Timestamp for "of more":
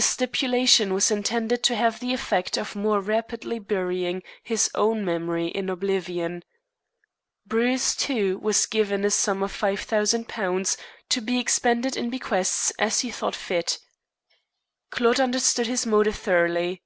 2.56-3.00